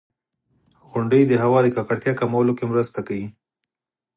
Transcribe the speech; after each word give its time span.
•غونډۍ 0.89 1.21
د 1.27 1.33
هوا 1.43 1.59
د 1.63 1.67
ککړتیا 1.75 2.13
کمولو 2.21 2.51
کې 2.57 2.65
مرسته 2.71 2.99
کوي. 3.07 3.27